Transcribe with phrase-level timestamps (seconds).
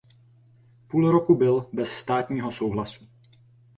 [0.87, 3.05] Půl roku byl bez "státního souhlasu".